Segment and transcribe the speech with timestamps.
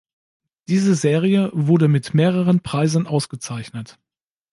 [0.67, 3.99] Diese Serie wurde mit mehreren Preisen ausgezeichnet.